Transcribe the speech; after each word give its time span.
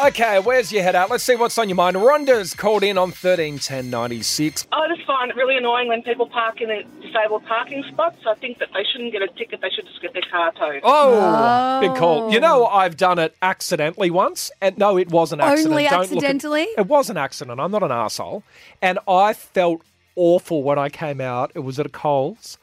Okay, 0.00 0.38
where's 0.38 0.70
your 0.70 0.84
head 0.84 0.94
at? 0.94 1.10
Let's 1.10 1.24
see 1.24 1.34
what's 1.34 1.58
on 1.58 1.68
your 1.68 1.74
mind. 1.74 1.96
Rhonda's 1.96 2.54
called 2.54 2.84
in 2.84 2.96
on 2.96 3.08
131096. 3.08 4.68
I 4.70 4.86
just 4.94 5.04
find 5.04 5.28
it 5.28 5.36
really 5.36 5.56
annoying 5.56 5.88
when 5.88 6.02
people 6.02 6.28
park 6.28 6.60
in 6.60 6.70
a 6.70 6.84
disabled 7.02 7.44
parking 7.46 7.82
spots. 7.90 8.18
I 8.24 8.34
think 8.36 8.60
that 8.60 8.68
they 8.74 8.84
shouldn't 8.84 9.10
get 9.10 9.22
a 9.22 9.26
ticket, 9.26 9.60
they 9.60 9.70
should 9.70 9.86
just 9.86 10.00
get 10.00 10.12
their 10.12 10.22
car 10.30 10.52
towed. 10.52 10.82
Oh, 10.84 11.14
oh, 11.18 11.80
big 11.80 11.96
call. 11.98 12.32
You 12.32 12.38
know, 12.38 12.66
I've 12.66 12.96
done 12.96 13.18
it 13.18 13.34
accidentally 13.42 14.08
once, 14.08 14.52
and 14.60 14.78
no, 14.78 14.96
it 14.98 15.10
was 15.10 15.32
an 15.32 15.40
accident. 15.40 15.72
Only 15.72 15.82
Don't 15.84 15.92
look 15.92 16.02
at- 16.02 16.12
accidentally? 16.12 16.62
it 16.78 16.86
was 16.86 17.10
an 17.10 17.16
accident. 17.16 17.58
I'm 17.58 17.72
not 17.72 17.82
an 17.82 17.90
asshole, 17.90 18.44
and 18.80 19.00
I 19.08 19.32
felt 19.32 19.82
awful 20.14 20.62
when 20.62 20.78
I 20.78 20.90
came 20.90 21.20
out. 21.20 21.50
It 21.56 21.60
was 21.60 21.80
at 21.80 21.86
a 21.86 21.90
Coles. 21.90 22.56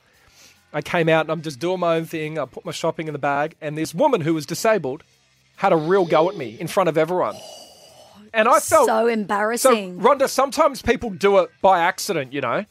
I 0.72 0.82
came 0.82 1.10
out 1.10 1.26
and 1.26 1.32
I'm 1.32 1.42
just 1.42 1.60
doing 1.60 1.82
my 1.82 1.98
own 1.98 2.06
thing. 2.06 2.40
I 2.40 2.46
put 2.46 2.64
my 2.64 2.72
shopping 2.72 3.08
in 3.08 3.14
the 3.14 3.20
bag, 3.20 3.56
and 3.60 3.78
this 3.78 3.94
woman 3.94 4.22
who 4.22 4.34
was 4.34 4.46
disabled 4.46 5.04
had 5.58 5.74
a 5.74 5.78
real 5.78 6.06
go 6.06 6.30
at 6.30 6.36
me 6.38 6.58
in 6.60 6.68
front 6.68 6.90
of 6.90 6.98
everyone. 6.98 7.36
And 8.34 8.48
I 8.48 8.60
felt 8.60 8.88
so 8.88 9.08
embarrassing. 9.08 10.02
so. 10.02 10.08
Rhonda. 10.08 10.28
Sometimes 10.30 10.82
people 10.82 11.10
do 11.10 11.38
it 11.40 11.50
by 11.62 11.80
accident, 11.80 12.34
you 12.34 12.42
know. 12.42 12.66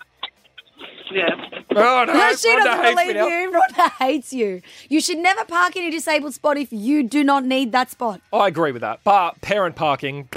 Yeah. 1.11 1.29
Oh 1.77 2.05
no, 2.07 2.13
No, 2.13 2.35
she 2.35 2.49
Rhonda 2.51 2.65
doesn't 2.65 2.85
hates 2.85 2.97
me 2.97 3.13
believe 3.13 3.17
now. 3.17 3.27
you. 3.27 3.53
Rhonda 3.53 3.91
hates 3.99 4.33
you. 4.33 4.63
You 4.89 5.01
should 5.01 5.19
never 5.19 5.45
park 5.45 5.77
in 5.77 5.85
a 5.85 5.91
disabled 5.91 6.35
spot 6.35 6.57
if 6.57 6.73
you 6.73 7.03
do 7.03 7.25
not 7.25 7.45
need 7.45 7.73
that 7.73 7.91
spot. 7.91 8.21
I 8.33 8.49
agree 8.49 8.73
with 8.73 8.83
that. 8.83 9.01
But 9.05 9.41
parent 9.41 9.75
parking, 9.77 10.29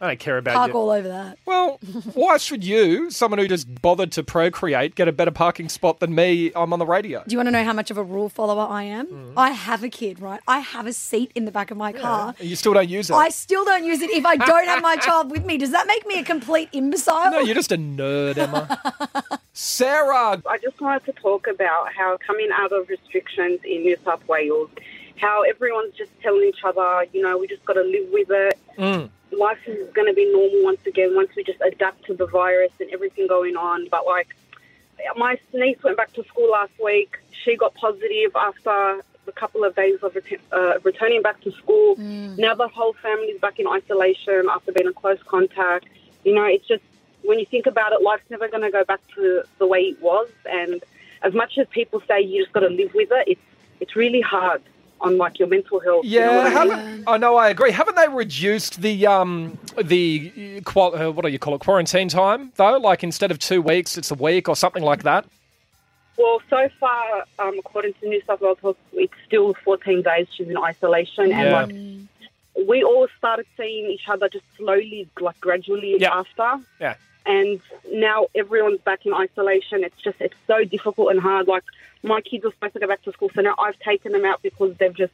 I 0.00 0.06
don't 0.06 0.20
care 0.20 0.38
about 0.38 0.54
Park 0.54 0.68
you. 0.68 0.74
all 0.74 0.90
over 0.90 1.08
that. 1.08 1.38
Well, 1.44 1.80
why 2.14 2.36
should 2.36 2.62
you, 2.62 3.10
someone 3.10 3.40
who 3.40 3.48
just 3.48 3.82
bothered 3.82 4.12
to 4.12 4.22
procreate, 4.22 4.94
get 4.94 5.08
a 5.08 5.12
better 5.12 5.32
parking 5.32 5.68
spot 5.68 5.98
than 5.98 6.14
me? 6.14 6.52
I'm 6.54 6.72
on 6.72 6.78
the 6.78 6.86
radio. 6.86 7.24
Do 7.26 7.32
you 7.32 7.38
want 7.38 7.48
to 7.48 7.50
know 7.50 7.64
how 7.64 7.72
much 7.72 7.90
of 7.90 7.98
a 7.98 8.04
rule 8.04 8.28
follower 8.28 8.66
I 8.68 8.84
am? 8.84 9.06
Mm. 9.08 9.32
I 9.36 9.50
have 9.50 9.82
a 9.82 9.88
kid, 9.88 10.20
right? 10.20 10.40
I 10.46 10.60
have 10.60 10.86
a 10.86 10.92
seat 10.92 11.32
in 11.34 11.46
the 11.46 11.50
back 11.50 11.72
of 11.72 11.76
my 11.76 11.92
car. 11.92 12.34
You 12.38 12.54
still 12.54 12.74
don't 12.74 12.88
use 12.88 13.10
it. 13.10 13.14
I 13.14 13.30
still 13.30 13.64
don't 13.64 13.84
use 13.84 14.00
it 14.00 14.10
if 14.10 14.24
I 14.24 14.36
don't 14.36 14.66
have 14.66 14.82
my 14.82 14.96
child 14.96 15.32
with 15.32 15.44
me. 15.44 15.58
Does 15.58 15.72
that 15.72 15.88
make 15.88 16.06
me 16.06 16.20
a 16.20 16.24
complete 16.24 16.68
imbecile? 16.72 17.32
no, 17.32 17.40
you're 17.40 17.56
just 17.56 17.72
a 17.72 17.76
nerd, 17.76 18.36
Emma. 18.38 19.40
Sarah, 19.52 20.40
I 20.46 20.58
just 20.58 20.80
wanted 20.80 21.06
to 21.06 21.12
talk 21.20 21.48
about 21.48 21.92
how 21.92 22.16
coming 22.24 22.50
out 22.52 22.70
of 22.70 22.88
restrictions 22.88 23.58
in 23.64 23.82
New 23.82 23.96
South 24.04 24.26
Wales, 24.28 24.70
how 25.16 25.42
everyone's 25.42 25.94
just 25.96 26.12
telling 26.22 26.44
each 26.44 26.62
other, 26.62 27.06
you 27.12 27.22
know, 27.22 27.36
we 27.36 27.48
just 27.48 27.64
got 27.64 27.72
to 27.72 27.82
live 27.82 28.08
with 28.12 28.28
it. 28.30 28.58
Mm. 28.78 29.10
Life 29.32 29.58
is 29.66 29.92
going 29.92 30.06
to 30.06 30.14
be 30.14 30.30
normal 30.32 30.64
once 30.64 30.80
again 30.86 31.14
once 31.14 31.30
we 31.36 31.44
just 31.44 31.60
adapt 31.60 32.04
to 32.06 32.14
the 32.14 32.26
virus 32.26 32.72
and 32.80 32.90
everything 32.90 33.26
going 33.26 33.56
on. 33.56 33.88
But 33.90 34.06
like, 34.06 34.34
my 35.16 35.38
niece 35.52 35.82
went 35.82 35.96
back 35.96 36.12
to 36.14 36.24
school 36.24 36.50
last 36.50 36.72
week. 36.82 37.18
She 37.44 37.56
got 37.56 37.74
positive 37.74 38.34
after 38.34 39.02
a 39.26 39.32
couple 39.32 39.64
of 39.64 39.74
days 39.76 39.98
of 40.02 40.14
ret- 40.14 40.40
uh, 40.52 40.78
returning 40.82 41.22
back 41.22 41.40
to 41.42 41.52
school. 41.52 41.96
Now 41.98 42.54
the 42.54 42.68
whole 42.68 42.94
family's 42.94 43.40
back 43.40 43.58
in 43.58 43.66
isolation 43.66 44.46
after 44.50 44.72
being 44.72 44.86
in 44.86 44.94
close 44.94 45.22
contact. 45.24 45.86
You 46.24 46.34
know, 46.34 46.44
it's 46.44 46.66
just 46.66 46.82
when 47.22 47.38
you 47.38 47.46
think 47.46 47.66
about 47.66 47.92
it, 47.92 48.00
life's 48.00 48.30
never 48.30 48.48
going 48.48 48.62
to 48.62 48.70
go 48.70 48.84
back 48.84 49.00
to 49.16 49.42
the 49.58 49.66
way 49.66 49.80
it 49.80 50.00
was. 50.00 50.28
And 50.46 50.82
as 51.22 51.34
much 51.34 51.58
as 51.58 51.66
people 51.68 52.02
say 52.08 52.20
you 52.20 52.42
just 52.42 52.52
got 52.52 52.60
to 52.60 52.68
live 52.68 52.94
with 52.94 53.10
it, 53.12 53.28
it's 53.28 53.40
it's 53.80 53.94
really 53.94 54.20
hard 54.20 54.62
on 55.00 55.16
like 55.18 55.38
your 55.38 55.48
mental 55.48 55.80
health. 55.80 56.04
you 56.04 56.20
know 56.20 56.42
yeah, 56.48 56.58
I 56.58 56.64
mean? 56.92 57.04
I 57.06 57.16
know, 57.18 57.36
I 57.36 57.48
agree. 57.50 57.70
Haven't 57.70 57.96
they 57.96 58.08
reduced 58.08 58.80
the 58.82 59.06
um 59.06 59.58
the 59.82 60.60
qual- 60.64 60.94
uh, 60.94 61.10
what 61.10 61.24
do 61.24 61.28
you 61.30 61.38
call 61.38 61.54
it 61.54 61.60
quarantine 61.60 62.08
time 62.08 62.52
though? 62.56 62.78
Like 62.78 63.02
instead 63.02 63.30
of 63.30 63.38
two 63.38 63.62
weeks, 63.62 63.96
it's 63.98 64.10
a 64.10 64.14
week 64.14 64.48
or 64.48 64.56
something 64.56 64.82
like 64.82 65.02
that. 65.04 65.24
Well, 66.16 66.42
so 66.50 66.68
far, 66.80 67.24
um, 67.38 67.56
according 67.60 67.94
to 68.00 68.08
New 68.08 68.20
South 68.26 68.40
Wales 68.40 68.58
it's 68.92 69.12
still 69.24 69.54
14 69.64 70.02
days 70.02 70.26
she's 70.34 70.48
in 70.48 70.58
isolation, 70.58 71.30
and 71.32 71.52
like 72.56 72.66
we 72.68 72.82
all 72.82 73.06
started 73.16 73.46
seeing 73.56 73.86
each 73.88 74.08
other 74.08 74.28
just 74.28 74.44
slowly, 74.56 75.08
like 75.20 75.40
gradually 75.40 75.96
Yeah. 76.00 76.18
after. 76.18 76.64
Yeah. 76.80 76.94
And 77.28 77.60
now 77.92 78.26
everyone's 78.34 78.80
back 78.80 79.04
in 79.06 79.12
isolation. 79.14 79.84
It's 79.84 80.00
just 80.02 80.20
it's 80.20 80.34
so 80.46 80.64
difficult 80.64 81.10
and 81.12 81.20
hard. 81.20 81.46
Like 81.46 81.62
my 82.02 82.20
kids 82.22 82.44
are 82.44 82.50
supposed 82.52 82.72
to 82.74 82.80
go 82.80 82.88
back 82.88 83.02
to 83.02 83.12
school, 83.12 83.30
so 83.34 83.42
now 83.42 83.54
I've 83.58 83.78
taken 83.80 84.10
them 84.12 84.24
out 84.24 84.40
because 84.42 84.74
they've 84.78 84.94
just 84.96 85.12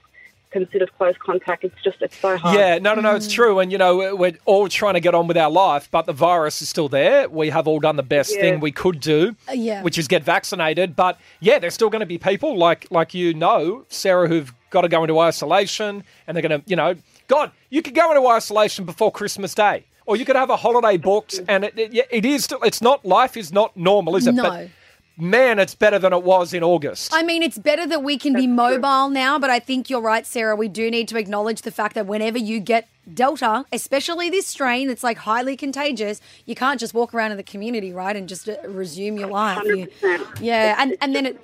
considered 0.52 0.97
close 0.97 1.16
contact. 1.19 1.64
It's 1.64 1.82
just 1.82 2.00
it's 2.00 2.16
so 2.16 2.36
hard. 2.36 2.56
Yeah, 2.56 2.78
no, 2.78 2.94
no, 2.94 3.00
no, 3.00 3.16
it's 3.16 3.30
true. 3.32 3.58
And, 3.58 3.72
you 3.72 3.78
know, 3.78 4.14
we're 4.14 4.34
all 4.44 4.69
trying 4.69 4.94
to 4.94 5.00
get 5.00 5.12
on 5.12 5.26
with 5.26 5.36
our 5.36 5.50
life, 5.50 5.88
but 5.91 6.06
the 6.06 6.12
virus 6.12 6.62
is 6.62 6.69
still 6.69 6.88
there. 6.88 7.28
We 7.28 7.50
have 7.50 7.66
all 7.66 7.80
done 7.80 7.97
the 7.97 8.04
best 8.04 8.32
Yeah. 8.32 8.41
thing 8.41 8.60
we 8.60 8.70
could 8.70 9.00
do, 9.00 9.34
Uh, 9.48 9.52
yeah. 9.54 9.82
which 9.82 9.98
is 9.98 10.06
get 10.06 10.22
vaccinated. 10.22 10.94
But, 10.94 11.19
yeah, 11.41 11.58
there's 11.58 11.75
still 11.75 11.91
going 11.91 12.00
to 12.00 12.06
be 12.06 12.19
people 12.19 12.56
like, 12.56 12.86
like 12.92 13.14
you 13.14 13.34
know, 13.34 13.84
Sarah, 13.88 14.28
who've 14.28 14.54
got 14.70 14.82
to 14.82 14.88
go 14.88 15.02
into 15.02 15.19
isolation 15.19 16.04
and 16.28 16.36
they're 16.36 16.42
going 16.48 16.62
to, 16.62 16.70
you 16.70 16.76
know, 16.76 16.94
God, 17.26 17.50
you 17.70 17.82
could 17.82 17.96
go 17.96 18.12
into 18.14 18.25
isolation 18.28 18.84
before 18.84 19.10
Christmas 19.10 19.56
Day. 19.56 19.82
Or 20.06 20.16
you 20.16 20.25
could 20.25 20.37
have 20.37 20.50
a 20.50 20.56
holiday 20.56 20.97
booked, 20.97 21.41
and 21.48 21.65
it, 21.65 21.78
it, 21.78 22.09
it 22.10 22.25
is 22.25 22.44
still, 22.44 22.62
it's 22.62 22.82
not, 22.82 23.04
life 23.04 23.37
is 23.37 23.53
not 23.53 23.76
normal, 23.76 24.16
is 24.16 24.26
it? 24.26 24.34
No. 24.34 24.42
But, 24.42 24.69
man, 25.16 25.58
it's 25.58 25.75
better 25.75 25.98
than 25.98 26.12
it 26.12 26.22
was 26.22 26.52
in 26.54 26.62
August. 26.62 27.12
I 27.14 27.22
mean, 27.22 27.42
it's 27.42 27.58
better 27.58 27.86
that 27.86 28.02
we 28.02 28.19
can 28.19 28.32
be 28.34 28.47
mobile 28.47 29.08
now, 29.10 29.38
but 29.38 29.50
I 29.50 29.58
think 29.60 29.88
you're 29.91 30.00
right, 30.00 30.26
Sarah. 30.26 30.56
We 30.56 30.69
do 30.69 30.91
need 30.91 31.08
to 31.08 31.16
acknowledge 31.19 31.62
the 31.62 31.70
fact 31.70 31.94
that 31.94 32.06
whenever 32.06 32.38
you 32.38 32.60
get 32.60 32.88
Delta, 33.12 33.66
especially 33.70 34.30
this 34.30 34.47
strain 34.47 34.88
that's 34.88 35.04
like 35.04 35.19
highly 35.19 35.58
contagious, 35.58 36.22
you 36.47 36.54
can't 36.54 36.80
just 36.80 36.94
walk 36.94 37.12
around 37.12 37.32
in 37.32 37.36
the 37.36 37.42
community, 37.42 37.92
right, 37.92 38.16
and 38.16 38.26
just 38.26 38.48
uh, 38.48 38.56
resume 38.66 39.19
your 39.19 39.28
life. 39.28 39.62
You- 39.64 39.88
100%. 40.02 40.41
yeah, 40.41 40.75
and, 40.78 40.97
and 41.02 41.14
then 41.14 41.26
it 41.26 41.38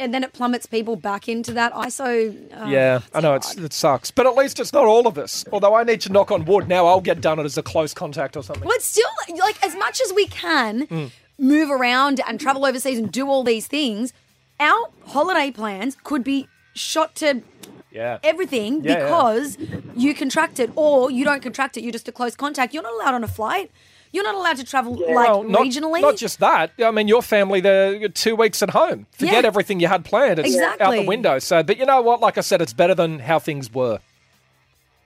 and 0.00 0.12
then 0.12 0.24
it 0.24 0.32
plummets 0.32 0.66
people 0.66 0.96
back 0.96 1.28
into 1.28 1.52
that 1.52 1.72
ISO. 1.74 2.36
Oh, 2.56 2.66
Yeah, 2.68 3.00
I 3.14 3.20
know 3.20 3.34
it's, 3.34 3.54
it 3.56 3.72
sucks, 3.72 4.10
but 4.10 4.26
at 4.26 4.34
least 4.34 4.58
it's 4.58 4.72
not 4.72 4.84
all 4.84 5.06
of 5.06 5.16
us. 5.16 5.44
Although 5.52 5.74
I 5.76 5.84
need 5.84 6.00
to 6.02 6.12
knock 6.12 6.32
on 6.32 6.44
wood 6.44 6.66
now, 6.68 6.86
I'll 6.86 7.00
get 7.00 7.20
done 7.20 7.38
it 7.38 7.44
as 7.44 7.56
a 7.56 7.62
close 7.62 7.94
contact 7.94 8.36
or 8.36 8.42
something. 8.42 8.66
But 8.66 8.82
still 8.82 9.08
like 9.38 9.64
as 9.64 9.76
much 9.76 10.00
as 10.00 10.12
we 10.12 10.26
can 10.26 10.86
Mm. 10.88 11.10
Move 11.38 11.70
around 11.70 12.20
and 12.26 12.40
travel 12.40 12.64
overseas 12.64 12.98
and 12.98 13.10
do 13.12 13.28
all 13.28 13.44
these 13.44 13.66
things, 13.66 14.12
our 14.60 14.88
holiday 15.06 15.50
plans 15.50 15.96
could 16.02 16.24
be 16.24 16.48
shot 16.74 17.14
to 17.16 17.42
Yeah, 17.90 18.18
everything 18.22 18.84
Yeah, 18.84 18.92
yeah. 18.92 19.04
because 19.04 19.58
you 19.96 20.14
contract 20.14 20.58
it 20.60 20.70
or 20.76 21.10
you 21.10 21.24
don't 21.24 21.42
contract 21.42 21.76
it, 21.76 21.82
you're 21.82 21.92
just 21.92 22.08
a 22.08 22.12
close 22.12 22.36
contact. 22.36 22.74
You're 22.74 22.82
not 22.82 22.92
allowed 22.94 23.14
on 23.14 23.24
a 23.24 23.28
flight. 23.28 23.70
You're 24.12 24.24
not 24.24 24.34
allowed 24.34 24.56
to 24.58 24.64
travel 24.64 24.94
like 24.94 25.08
Well, 25.14 25.42
not, 25.42 25.62
regionally. 25.62 26.00
Not 26.00 26.16
just 26.16 26.38
that. 26.40 26.72
I 26.82 26.90
mean, 26.90 27.06
your 27.08 27.22
family, 27.22 27.60
they're 27.60 28.08
two 28.08 28.34
weeks 28.36 28.62
at 28.62 28.70
home. 28.70 29.06
Forget 29.12 29.42
Yeah. 29.44 29.48
everything 29.48 29.80
you 29.80 29.88
had 29.88 30.04
planned. 30.04 30.38
It's 30.38 30.56
out 30.80 30.92
the 30.92 31.04
window. 31.04 31.38
So, 31.38 31.62
but 31.62 31.76
you 31.76 31.84
know 31.84 32.00
what? 32.00 32.20
Like 32.20 32.38
I 32.38 32.40
said, 32.40 32.62
it's 32.62 32.72
better 32.72 32.94
than 32.94 33.18
how 33.18 33.38
things 33.38 33.72
were. 33.74 33.98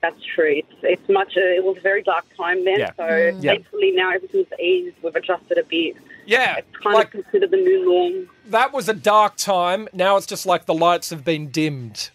That's 0.03 0.23
true. 0.35 0.55
It's, 0.59 0.73
it's 0.83 1.09
much. 1.09 1.37
A, 1.37 1.57
it 1.57 1.65
was 1.65 1.77
a 1.77 1.81
very 1.81 2.03
dark 2.03 2.25
time 2.37 2.65
then. 2.65 2.79
Yeah. 2.79 2.93
So 2.97 3.03
Mm. 3.03 3.43
Thankfully 3.43 3.91
now 3.93 4.11
everything's 4.13 4.47
eased. 4.61 4.97
We've 5.03 5.15
adjusted 5.17 5.59
a 5.59 5.65
bit. 5.65 5.97
Yeah, 6.27 6.57
It's 6.59 6.77
kind 6.83 6.95
like 6.95 7.15
of 7.15 7.23
considered 7.25 7.51
the 7.51 7.57
new 7.57 7.85
norm. 7.85 8.29
that 8.47 8.73
was 8.73 8.89
a 8.89 8.95
dark 8.95 9.37
time. 9.37 9.89
Now 9.93 10.17
it's 10.17 10.27
just 10.27 10.47
like 10.47 10.67
the 10.67 10.75
lights 10.75 11.11
have 11.11 11.25
been 11.25 11.49
dimmed. 11.51 12.11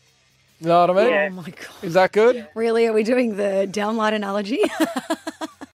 You 0.61 0.67
know 0.67 0.81
what 0.87 0.89
I 0.91 0.93
mean? 1.03 1.09
Yeah. 1.11 1.27
oh 1.31 1.35
my 1.35 1.49
god. 1.49 1.67
Is 1.83 1.93
that 1.95 2.11
good? 2.13 2.47
Really? 2.55 2.87
Are 2.87 2.93
we 2.93 3.03
doing 3.03 3.35
the 3.35 3.67
downlight 3.71 4.13
analogy? 4.13 4.59